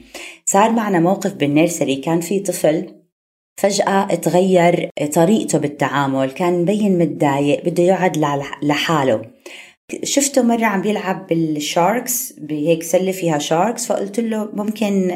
[0.45, 2.85] صار معنا موقف بال nursery كان في طفل
[3.57, 8.17] فجأة تغير طريقته بالتعامل كان مبين متضايق بده يقعد
[8.63, 9.21] لحاله.
[10.03, 15.11] شفته مرة عم بيلعب بال sharks بهيك سلة فيها sharks فقلت له ممكن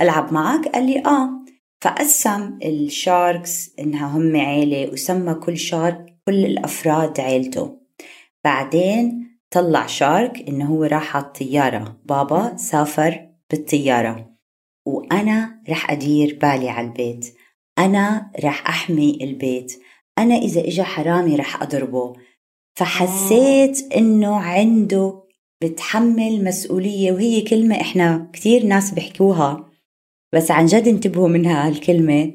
[0.00, 1.30] ألعب معك؟ قال لي آه.
[1.84, 7.80] فقسم ال sharks إنها هم عيلة وسمى كل shark كل الأفراد عيلته.
[8.44, 12.00] بعدين طلع شارك إنه هو راح على الطيارة.
[12.04, 14.30] بابا سافر بالطيارة.
[14.86, 17.34] وأنا رح أدير بالي على البيت.
[17.78, 19.82] أنا رح أحمي البيت.
[20.18, 22.12] أنا إذا إجا حرامي رح أضربه.
[22.78, 25.22] فحسيت إنه عنده
[25.62, 29.69] بتحمل مسؤولية وهي كلمة إحنا كتير ناس بيحكوها.
[30.32, 32.32] بس عن جد انتبهوا منها هالكلمة.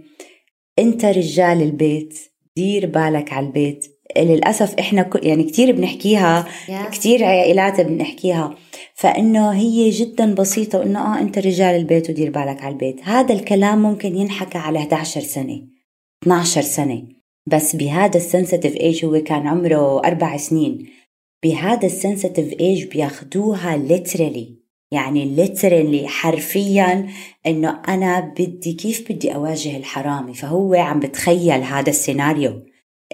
[0.80, 2.20] انت رجال البيت
[2.56, 3.86] دير بالك على البيت.
[4.18, 6.92] للأسف إحنا يعني كتير بنحكيها yeah.
[6.92, 8.56] كتير عائلات بنحكيها.
[8.96, 13.02] فإنه هي جدا بسيطة إنه آه أنت رجال البيت ودير بالك على البيت.
[13.04, 15.62] هذا الكلام ممكن ينحكى على 11 سنة
[16.24, 17.04] 12 سنة.
[17.48, 20.88] بس بهذا ال sensitive age هو كان عمره أربع سنين.
[21.44, 24.65] بهذا ال sensitive age بياخدوها literally.
[24.96, 27.08] يعني literally حرفيا
[27.48, 30.34] إنه أنا بدي كيف بدي أواجه الحرامي.
[30.34, 32.62] فهو عم بتخيل هذا السيناريو.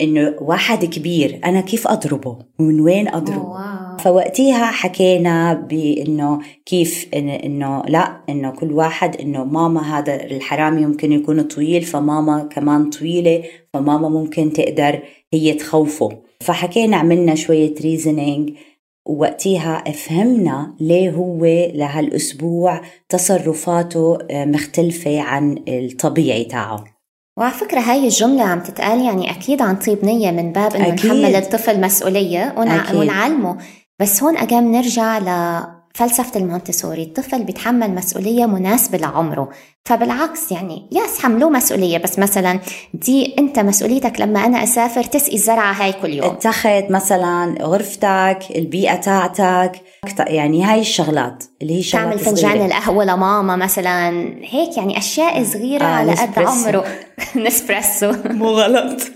[0.02, 4.02] إنه واحد كبير أنا كيف أضربه؟ ومن وين أضربه؟ oh, wow.
[4.02, 11.42] فوقتيها حكينا بإنه كيف إنه لا إنه كل واحد إنه ماما هذا الحرامي ممكن يكون
[11.42, 15.00] طويل فماما كمان طويلة فماما ممكن تقدر
[15.34, 16.10] هي تخوفه.
[16.42, 18.54] فحكينا عملنا شوية ريزنينج
[19.12, 26.84] ووقتها فهمنا ليه هو لهالأسبوع تصرفاته آه، مختلفة عن الطبيعي تاعه.
[27.38, 31.36] وعلى فكرة هاي الجملة عم تتقال يعني أكيد عن طيب نية من باب إنه نحمل
[31.36, 32.94] الطفل مسؤولية ونع...
[32.94, 33.58] ونعلمه.
[34.00, 35.18] بس هون أجام نرجع
[35.96, 39.50] لفلسفة المونتسوري الطفل بيتحمل مسؤولية مناسبة لعمره.
[39.86, 42.60] فبالعكس يعني ياس حملوه مسؤولية بس مثلا
[42.94, 46.32] دي أنت مسؤوليتك لما أنا أسافر تسقي الزرعة هاي كل يوم.
[46.32, 49.72] التخت مثلا غرفتك البيئة تاعتك
[50.20, 54.10] يعني هاي الشغلات اللي هي شغلات تعمل فنجان القهوة لماما مثلا.
[54.42, 56.86] هيك يعني أشياء صغيرة آه على قد عمره.
[57.46, 59.02] نسبريسو مو غلط.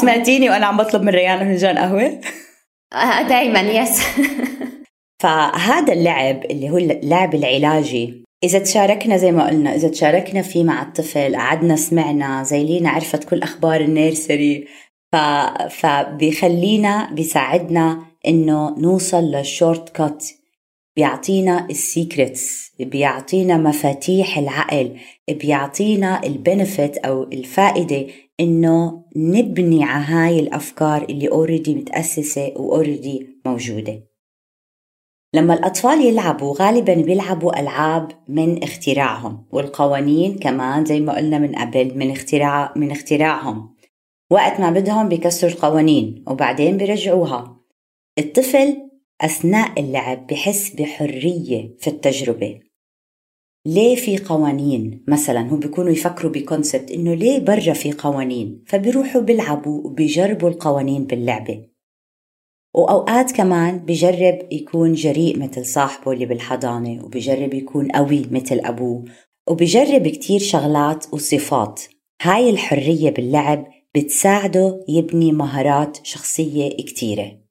[0.00, 2.20] سمعتيني وأنا عم بطلب من ريان فنجان قهوة؟
[2.92, 4.02] آه دايما yes
[5.22, 10.82] فهذا اللعب اللي هو اللعب العلاجي إذا تشاركنا زي ما قلنا إذا تشاركنا فيه مع
[10.82, 14.66] الطفل قعدنا سمعنا زي لينا عرفت كل أخبار ال nursery
[15.12, 15.16] ف...
[15.70, 20.24] فبيخلينا بيساعدنا إنه نوصل لل shortcut.
[20.96, 24.96] بيعطينا ال secrets بيعطينا مفاتيح العقل
[25.28, 28.06] بيعطينا ال benefit أو الفائدة
[28.40, 34.02] إنه نبني على هاي الأفكار اللي already متأسسة و already موجودة.
[35.34, 41.98] لما الأطفال يلعبوا غالبا بيلعبوا ألعاب من اختراعهم والقوانين كمان زي ما قلنا من قبل
[41.98, 43.74] من اختراع من اختراعهم.
[44.30, 47.56] وقت ما بدهم بيكسروا القوانين وبعدين بيرجعوها.
[48.18, 48.76] الطفل
[49.20, 52.60] أثناء اللعب بحس بحرية في التجربة.
[53.66, 59.86] ليه في قوانين؟ مثلا هم بيكونوا يفكروا بكونسبت إنه ليه برا في قوانين؟ فبيروحوا بيلعبوا
[59.86, 61.64] وبيجربوا القوانين باللعبة.
[62.74, 69.04] وأوقات كمان بجرب يكون جريء مثل صاحبه اللي بالحضانة وبجرب يكون قوي مثل أبوه
[69.48, 71.82] وبجرب كتير شغلات وصفات.
[72.22, 77.43] هاي الحرية باللعب بتساعده يبني مهارات شخصية كتيرة.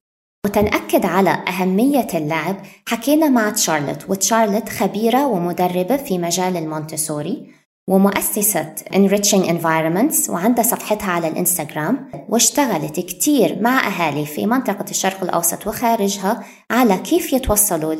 [0.45, 2.55] وتنأكد على أهمية اللعب
[2.87, 7.47] حكينا مع تشارلت وتشارلت خبيرة ومدربة في مجال المونتسوري
[7.89, 15.67] ومؤسسة Enriching Environments وعندها صفحتها على الإنستغرام واشتغلت كتير مع أهالي في منطقة الشرق الأوسط
[15.67, 17.95] وخارجها على كيف يتوصلوا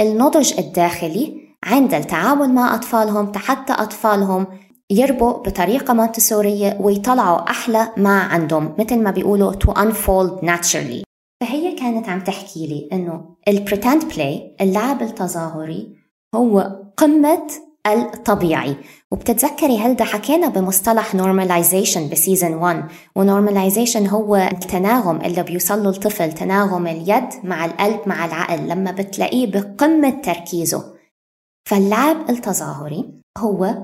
[0.00, 4.46] للنضج الداخلي عند التعامل مع أطفالهم حتى أطفالهم
[4.90, 11.11] يربوا بطريقة مونتسورية ويطلعوا أحلى ما عندهم مثل ما بيقولوا to unfold naturally.
[11.42, 15.96] فهي كانت عم تحكي لي إنه ال pretend play اللعب التظاهري
[16.34, 17.46] هو قمة
[17.86, 18.76] الطبيعي.
[19.10, 22.84] وبتتذكري هلدا حكينا بمصطلح normalization ب season 1
[23.16, 28.90] و normalization هو التناغم اللي بيوصل له الطفل تناغم اليد مع القلب مع العقل لما
[28.90, 30.94] بتلاقيه بقمة تركيزه.
[31.68, 33.74] فاللعب التظاهري هو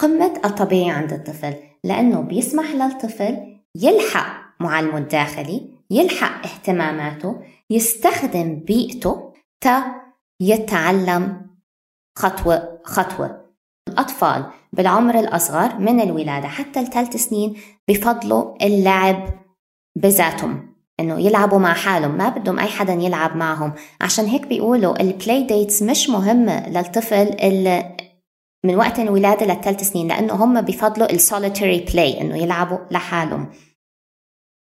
[0.00, 3.36] قمة الطبيعي عند الطفل لأنه بيسمح للطفل
[3.76, 9.84] يلحق معلمه الداخلي يلحق اهتماماته يستخدم بيئته تا
[10.40, 11.50] يتعلم
[12.18, 13.44] خطوة خطوة.
[13.88, 17.56] الأطفال بالعمر الأصغر من الولادة حتى الثلاث سنين
[17.88, 19.28] بفضلوا اللعب
[19.96, 23.72] بذاتهم إنه يلعبوا مع حالهم ما بدهم أي حدا يلعب معهم.
[24.00, 27.36] عشان هيك بيقولوا ال play dates مش مهمة للطفل
[28.64, 33.50] من وقت الولادة للثلاث سنين لأنه هم بفضلوا ال solitary play إنه يلعبوا لحالهم.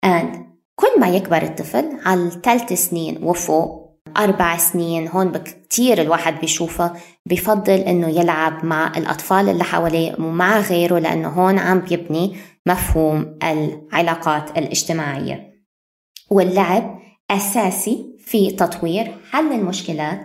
[0.06, 3.84] And كل ما يكبر الطفل على الثلاث سنين وفوق
[4.18, 6.94] أربع سنين هون كتير الواحد بيشوفها
[7.26, 14.58] بفضل إنه يلعب مع الأطفال اللي حواليه ومع غيره لأنه هون عم بيبني مفهوم العلاقات
[14.58, 15.54] الاجتماعية.
[16.32, 17.00] واللعب
[17.32, 20.20] أساسي في تطوير حل المشكلات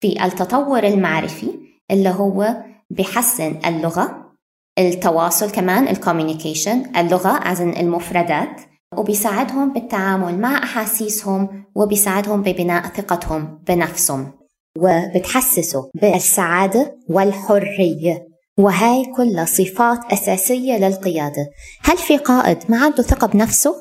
[0.00, 1.50] في التطور المعرفي
[1.90, 2.56] اللي هو
[2.90, 4.32] بحسن اللغة
[4.78, 8.60] التواصل كمان الكوميونيكيشن اللغة أزن المفردات.
[8.98, 14.32] وبيساعدهم بالتعامل مع أحاسيسهم وبيساعدهم ببناء ثقتهم بنفسهم
[14.78, 18.26] وبتحسسه بالسعادة والحرية
[18.58, 21.50] وهاي كلها صفات أساسية للقيادة
[21.82, 23.74] هل في قائد ما عنده ثقة بنفسه؟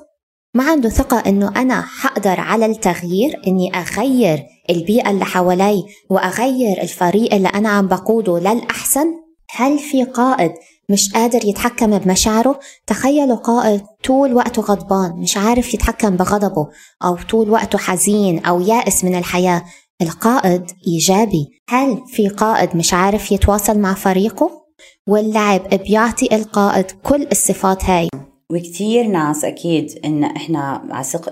[0.55, 7.33] ما عنده ثقة إنه أنا حقدر على التغيير إني أغير البيئة اللي حوالي وأغير الفريق
[7.33, 9.07] اللي أنا عم بقوده للأحسن؟
[9.49, 10.51] هل في قائد
[10.89, 12.59] مش قادر يتحكم بمشاعره.
[12.87, 16.67] تخيلوا قائد طول وقته غضبان مش عارف يتحكم بغضبه
[17.03, 19.63] أو طول وقته حزين أو يائس من الحياة.
[20.01, 21.47] القائد إيجابي.
[21.69, 24.61] هل في قائد مش عارف يتواصل مع فريقه؟
[25.07, 28.09] واللعب بيعطي القائد كل الصفات هاي.
[28.51, 30.81] وكتير ناس أكيد إن إحنا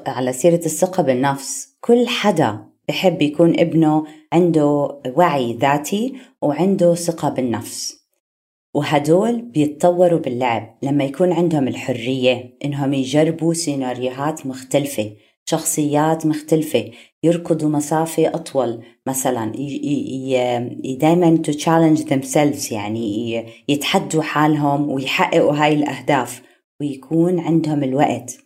[0.08, 1.68] على سيرة الثقة بالنفس.
[1.82, 7.99] كل حدا بحب يكون ابنه عنده وعي ذاتي وعنده ثقة بالنفس.
[8.74, 15.12] وهدول بيتطوروا باللعب لما يكون عندهم الحرية إنهم يجربوا سيناريوهات مختلفة
[15.46, 16.92] شخصيات مختلفة
[17.24, 19.52] يركضوا مسافة أطول مثلا
[21.00, 26.42] دايما to challenge themselves يعني يتحدوا حالهم ويحققوا هاي الأهداف
[26.82, 28.38] ويكون عندهم الوقت.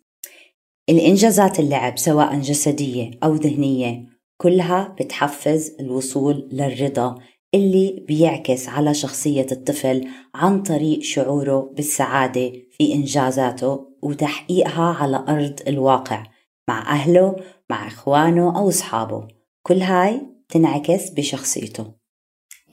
[0.90, 4.06] الإنجازات اللعب سواء جسدية أو ذهنية
[4.38, 7.16] كلها بتحفز الوصول للرضا
[7.54, 16.24] اللي بيعكس على شخصية الطفل عن طريق شعوره بالسعادة في إنجازاته وتحقيقها على أرض الواقع
[16.68, 17.36] مع أهله
[17.70, 19.28] مع إخوانه أو أصحابه.
[19.64, 21.86] كل هاي تنعكس بشخصيته.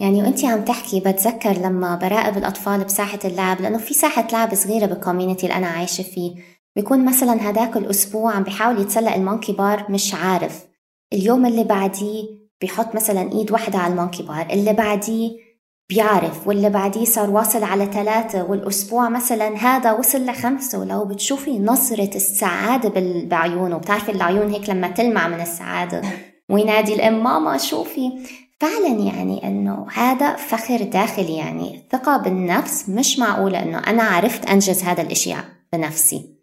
[0.00, 4.86] يعني وانت عم تحكي بتذكر لما براقب الأطفال بساحة اللعب لأنه في ساحة لعب صغيرة
[4.86, 6.34] بال community اللي أنا عايشة فيه.
[6.76, 10.66] بيكون مثلا هداك الأسبوع عم بيحاول يتسلق ال monkey bar مش عارف.
[11.12, 15.50] اليوم اللي بعديه بيحط مثلا إيد واحدة على ال monkey bar اللي بعديه
[15.90, 20.78] بيعرف واللي بعديه صار واصل على ثلاثة والأسبوع مثلا هذا وصل لخمسة.
[20.78, 22.92] ولو بتشوفي نظرة السعادة
[23.26, 26.02] بعيونه بتعرفي العيون هيك لما تلمع من السعادة.
[26.50, 28.12] وينادي الأم ماما شوفي
[28.60, 34.82] فعلا يعني إنه هذا فخر داخلي يعني ثقة بالنفس مش معقولة إنه أنا عرفت أنجز
[34.82, 35.34] هذا الإشي
[35.72, 36.36] بنفسي.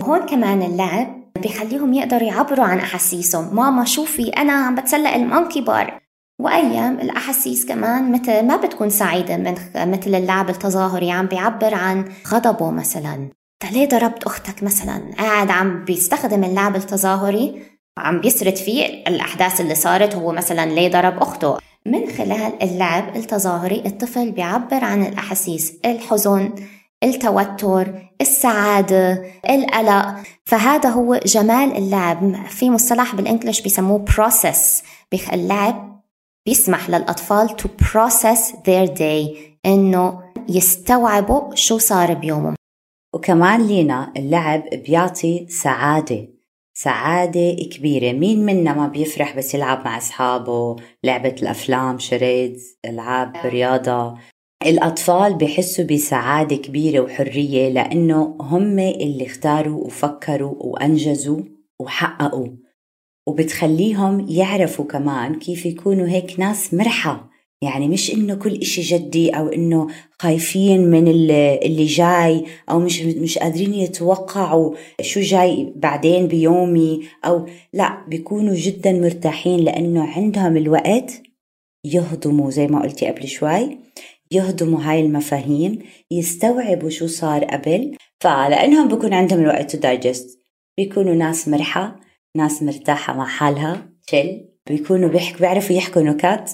[0.00, 3.56] هون كمان اللعب بيخليهم يقدروا يعبروا عن أحاسيسهم.
[3.56, 6.00] ماما شوفي أنا عم بتسلق المونكي بار
[6.40, 12.70] وأيام الأحاسيس كمان مثل ما بتكون سعيدة من مثل اللعب التظاهري عم بيعبر عن غضبه
[12.70, 13.28] مثلا.
[13.72, 17.62] ليه ضربت أختك مثلا؟ قاعد عم بيستخدم اللعب التظاهري
[17.98, 21.58] عم بيسرد فيه الأحداث اللي صارت هو مثلا ليه ضرب أخته.
[21.86, 26.50] من خلال اللعب التظاهري الطفل بيعبر عن الأحاسيس الحزن
[27.04, 30.14] التوتر السعادة القلق.
[30.44, 32.46] فهذا هو جمال اللعب.
[32.46, 34.84] في مصطلح بالإنجليش بيسموه process.
[35.32, 36.02] اللعب
[36.46, 39.38] بيسمح للأطفال to process their day.
[39.66, 42.54] إنه يستوعبوا شو صار بيومهم.
[43.14, 46.28] وكمان لينا اللعب بيعطي سعادة.
[46.76, 48.12] سعادة كبيرة.
[48.12, 54.14] مين منا ما بيفرح بس يلعب مع أصحابه؟ لعبة الأفلام شريدز ألعاب رياضة.
[54.66, 61.40] الأطفال بحسوا بسعادة كبيرة وحرية لأنه هم اللي اختاروا وفكروا وأنجزوا
[61.80, 62.48] وحققوا.
[63.26, 67.30] وبتخليهم يعرفوا كمان كيف يكونوا هيك ناس مرحة.
[67.62, 69.86] يعني مش إنه كل إشي جدي أو إنه
[70.18, 78.04] خايفين من اللي جاي أو مش مش قادرين يتوقعوا شو جاي بعدين بيومين أو لا
[78.08, 81.22] بيكونوا جدا مرتاحين لأنه عندهم الوقت
[81.84, 83.83] يهضموا زي ما قلتي قبل شوي.
[84.34, 85.78] يهضموا هاي المفاهيم
[86.10, 90.38] يستوعبوا شو صار قبل فلأنهم بكون عندهم الوقت to digest
[90.76, 92.00] بيكونوا ناس مرحة
[92.36, 96.50] ناس مرتاحة مع حالها chill بيكونوا بيحكوا بيعرفوا يحكوا نكات.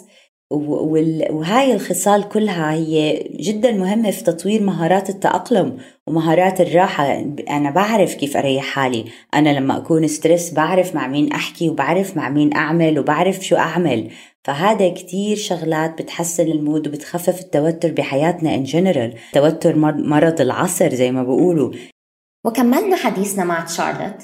[0.50, 7.24] وهاي الخصال كلها هي جدا مهمة في تطوير مهارات التأقلم ومهارات الراحة.
[7.50, 9.04] أنا بعرف كيف أريح حالي.
[9.34, 14.10] أنا لما أكون stressed بعرف مع مين أحكي وبعرف مع مين أعمل وبعرف شو أعمل.
[14.44, 21.12] فهذا كتير شغلات بتحسن ال mood وبتخفف التوتر بحياتنا in general توتر مرض العصر زي
[21.12, 21.72] ما بيقولوا.
[22.46, 24.22] وكملنا حديثنا مع تشارلوت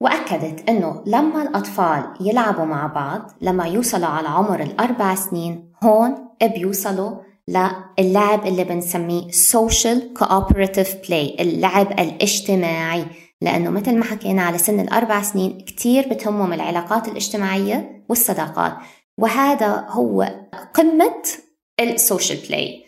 [0.00, 7.16] وأكدت أنه لما الأطفال يلعبوا مع بعض لما يوصلوا على عمر الأربع سنين هون بيوصلوا
[7.48, 13.06] للعب اللي بنسميه social cooperative play اللعب الاجتماعي.
[13.42, 18.72] لأنه مثل ما حكينا على سن الأربع سنين كتير بتهمهم العلاقات الاجتماعية والصداقات.
[19.18, 20.34] وهذا هو
[20.74, 21.22] قمة
[21.80, 22.84] ال social play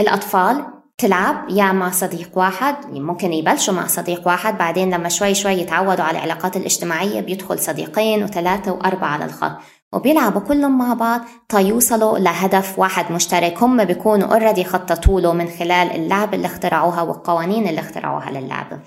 [0.00, 0.66] الأطفال
[0.98, 6.04] تلعب يا مع صديق واحد ممكن يبلشوا مع صديق واحد بعدين لما شوي شوي يتعودوا
[6.04, 9.52] على العلاقات الاجتماعية بيدخل صديقين وثلاثة وأربعة على الخط.
[9.92, 13.62] وبيلعبوا كلهم مع بعض تيوصلوا لهدف واحد مشترك.
[13.62, 18.78] هم بيكونوا already خططوا له من خلال اللعبة اللي اخترعوها والقوانين اللي اخترعوها للعبة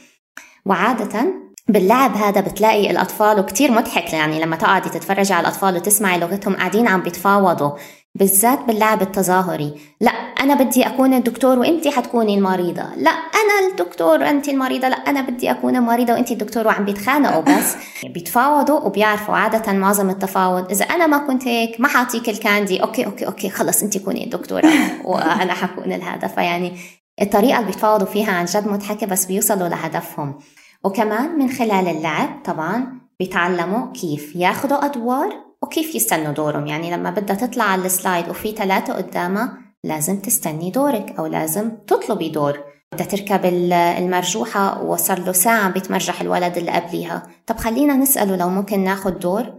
[0.65, 1.33] وعادة
[1.69, 6.87] باللعب هذا بتلاقي الأطفال وكتير مضحك يعني لما تقعدي تتفرجي على الأطفال وتسمعي لغتهم قاعدين
[6.87, 7.71] عم بيتفاوضوا.
[8.19, 9.73] بالذات باللعب التظاهري.
[10.01, 12.83] لا أنا بدي أكون الدكتور وأنت حتكوني المريضة.
[12.95, 14.87] لا أنا الدكتور وأنت المريضة.
[14.87, 17.75] لا أنا بدي أكون المريضة وأنت الدكتور وعم بيتخانقوا بس.
[18.13, 20.71] بيتفاوضوا وبيعرفوا عادة معظم التفاوض.
[20.71, 22.83] إذا أنا ما كنت هيك ما حأعطيك ال candy.
[22.83, 24.69] okay okay okay خلص أنت كوني الدكتورة
[25.05, 26.77] وأنا حكون هذا فيعني
[27.21, 30.39] الطريقة اللي بيتفاوضوا فيها عن جد مضحكة بس بيوصلوا لهدفهم.
[30.83, 37.35] وكمان من خلال اللعب طبعا بيتعلموا كيف ياخذوا أدوار وكيف يستنوا دورهم؟ يعني لما بدها
[37.35, 42.63] تطلع على السلايد وفي ثلاثة قدامها لازم تستني دورك أو لازم تطلبي دور.
[42.93, 47.27] بدها تركب المرجوحة وصار له ساعة بيتمرجح الولد اللي قبليها.
[47.45, 49.53] طب خلينا نسأله لو ممكن ناخد دور.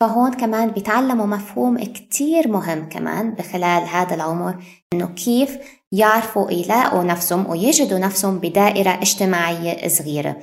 [0.00, 5.58] فهون كمان بيتعلموا مفهوم كتير مهم كمان بخلال هذا العمر إنه كيف
[5.92, 10.36] يعرفوا يلاقوا نفسهم ويجدوا نفسهم بدائرة اجتماعية صغيرة.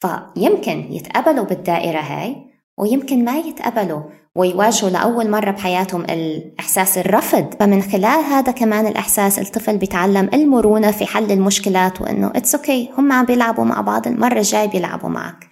[0.00, 2.36] فيمكن يتقبلوا بالدائرة هاي
[2.78, 4.02] ويمكن ما يتقبلوا
[4.36, 7.54] ويواجهوا لأول مرة بحياتهم الإحساس الرفض.
[7.60, 12.98] فمن خلال هذا كمان الإحساس الطفل بيتعلم المرونة في حل المشكلات وإنه it's okay okay.
[12.98, 15.48] هم عم بيلعبوا مع بعض المرة الجاي بيلعبوا معك.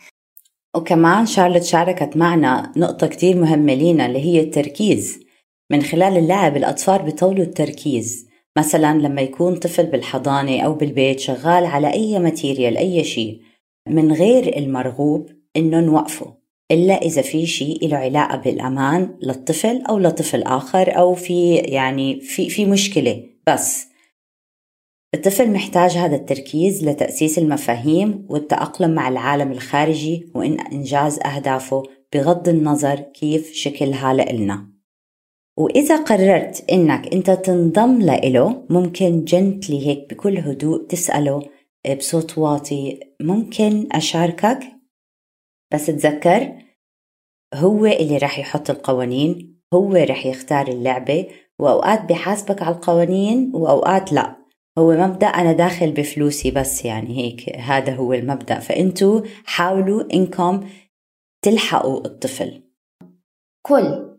[0.77, 5.21] وكمان شارلوت شاركت معنا نقطة كتير مهمة لينا اللي هي التركيز.
[5.71, 8.27] من خلال اللعب الأطفال بيطولوا التركيز.
[8.59, 13.41] مثلا لما يكون طفل بالحضانة أو بالبيت شغال على أي ماتيريال أي شيء
[13.89, 16.36] من غير المرغوب إنه نوقفه
[16.71, 22.49] إلا إذا في شيء له علاقة بالأمان للطفل أو لطفل آخر أو في يعني في
[22.49, 23.25] في مشكلة.
[23.47, 23.87] بس
[25.15, 33.01] الطفل محتاج هذا التركيز لتأسيس المفاهيم والتأقلم مع العالم الخارجي وإن إنجاز أهدافه بغض النظر
[33.01, 34.77] كيف شكلها لإلنا.
[35.59, 41.43] وإذا قررت إنك أنت تنضم له ممكن جنتلي هيك بكل هدوء تسأله
[41.99, 44.76] بصوت واطي ممكن أشاركك؟
[45.73, 46.67] بس تذكر
[47.55, 54.37] هو اللي رح يحط القوانين هو رح يختار اللعبة وأوقات بحاسبك على القوانين وأوقات لا.
[54.79, 58.59] هو مبدأ أنا داخل بفلوسي بس يعني هيك هذا هو المبدأ.
[58.59, 60.69] فأنتوا حاولوا إنكم
[61.45, 62.63] تلحقوا الطفل.
[63.67, 64.19] كل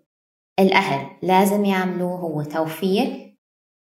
[0.59, 3.37] الأهل لازم يعملوه هو توفير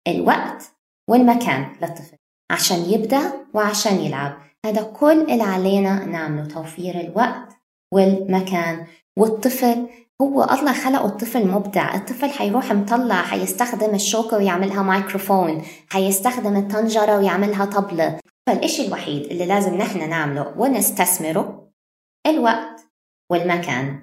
[0.07, 0.63] الوقت
[1.09, 2.17] والمكان للطفل
[2.51, 4.52] عشان يبدأ وعشان يلعب.
[4.65, 7.49] هذا كل اللي علينا نعمله توفير الوقت
[7.93, 8.85] والمكان
[9.17, 9.87] والطفل.
[10.21, 11.95] هو الله خلقه الطفل مبدع.
[11.95, 18.19] الطفل حيروح مطلع حيستخدم الشوكة ويعملها مايكروفون حيستخدم الطنجرة ويعملها طبلة.
[18.47, 21.69] فالإشي الوحيد اللي لازم نحن نعمله ونستثمره
[22.27, 22.81] الوقت
[23.31, 23.99] والمكان.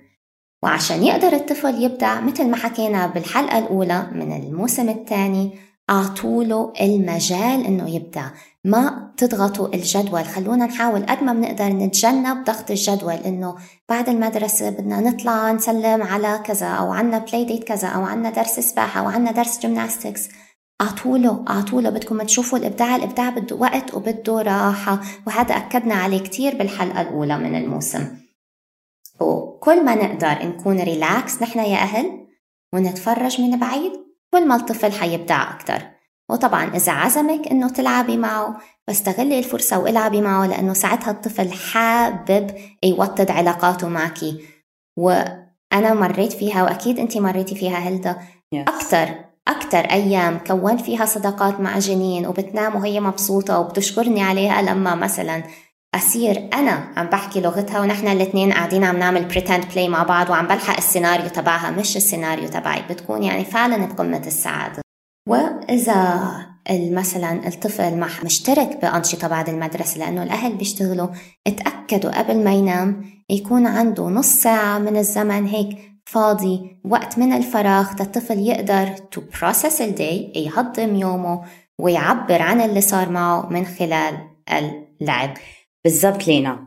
[0.62, 5.58] وعشان يقدر الطفل يبدع مثل ما حكينا بالحلقة الأولى من الموسم الثاني
[5.90, 8.30] أعطوله المجال إنه يبدع.
[8.64, 10.24] ما تضغطوا الجدول.
[10.24, 13.56] خلونا نحاول قد ما بنقدر نتجنب ضغط الجدول إنه
[13.88, 18.61] بعد المدرسة بدنا نطلع نسلم على كذا أو عنا play date كذا أو عنا درس
[18.61, 20.28] سباحة أو عنا درس gymnastics
[20.80, 27.00] أعطوله أعطوله بدكم تشوفوا الإبداع الإبداع بده وقت وبده راحة وهذا أكدنا عليه كتير بالحلقة
[27.00, 28.16] الأولى من الموسم.
[29.20, 32.26] وكل ما نقدر نكون ريلاكس نحن يا أهل
[32.74, 33.92] ونتفرج من بعيد
[34.34, 35.99] كل ما الطفل حيبدع أكتر.
[36.31, 38.57] وطبعا إذا عزمك إنه تلعبي معه
[38.87, 42.51] فاستغلي الفرصة والعبي معه لأنه ساعتها الطفل حابب
[42.85, 44.41] يوطد علاقاته معكي
[44.99, 48.16] وأنا مريت فيها وأكيد أنت مريتي فيها هلدا.
[48.55, 48.68] Yes.
[48.68, 49.09] أكتر
[49.49, 55.43] أكتر أيام بكون فيها صداقات مع جنين وبتنام وهي مبسوطة وبتشكرني عليها لما مثلا
[55.95, 60.47] أصير أنا عم بحكي لغتها ونحن الاثنين قاعدين عم نعمل pretend play مع بعض وعم
[60.47, 62.83] بلحق السيناريو تبعها مش السيناريو تبعي.
[62.91, 64.83] بتكون يعني فعلا بقمة السعادة.
[65.29, 66.31] وإذا
[66.71, 71.09] مثلا الطفل ما مشترك بأنشطة بعد المدرسة لأنه الأهل بيشتغلوا
[71.47, 77.91] اتأكدوا قبل ما ينام يكون عنده نص ساعة من الزمن هيك فاضي وقت من الفراغ
[78.01, 81.45] الطفل يقدر to process الدي يهضم يومه
[81.79, 84.14] ويعبر عن اللي صار معه من خلال
[85.01, 85.35] اللعب.
[85.85, 86.66] بالضبط لينا.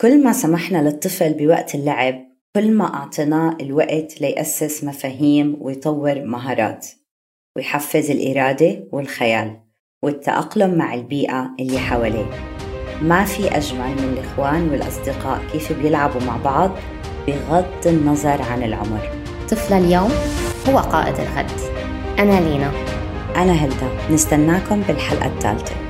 [0.00, 2.14] كل ما سمحنا للطفل بوقت اللعب
[2.56, 6.86] كل ما أعطيناه الوقت ليأسس مفاهيم ويطور مهارات.
[7.56, 9.60] ويحفز الإرادة والخيال
[10.02, 12.30] والتأقلم مع البيئة اللي حواليه.
[13.02, 16.70] ما في أجمل من الإخوان والأصدقاء كيف بيلعبوا مع بعض
[17.26, 19.10] بغض النظر عن العمر.
[19.50, 20.10] طفل اليوم
[20.68, 21.50] هو قائد الغد.
[22.18, 22.72] أنا لينا.
[23.36, 23.88] أنا هلدا.
[24.10, 25.89] نستناكم بالحلقة الثالثة.